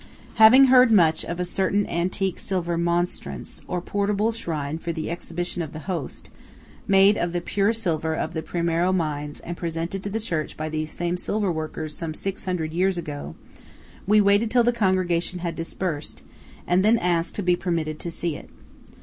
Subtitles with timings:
[0.41, 5.61] Having heard much of a certain antique silver Mostranz (or portable shrine for the exhibition
[5.61, 6.31] of the Host)
[6.87, 10.69] made of the pure silver of the Primiero mines and presented to the church by
[10.69, 13.35] these same silver workers some six hundred years ago,
[14.07, 16.23] we waited till the congregation had dispersed,
[16.65, 18.49] and then asked to be permitted to see it.